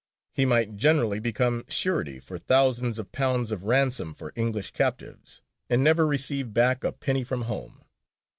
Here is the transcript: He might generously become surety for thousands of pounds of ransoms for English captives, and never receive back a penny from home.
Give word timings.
He 0.33 0.45
might 0.45 0.77
generously 0.77 1.19
become 1.19 1.63
surety 1.67 2.17
for 2.17 2.39
thousands 2.39 2.97
of 2.97 3.11
pounds 3.11 3.51
of 3.51 3.65
ransoms 3.65 4.17
for 4.17 4.33
English 4.35 4.71
captives, 4.71 5.43
and 5.69 5.83
never 5.83 6.07
receive 6.07 6.55
back 6.55 6.83
a 6.83 6.91
penny 6.91 7.23
from 7.23 7.43
home. 7.43 7.83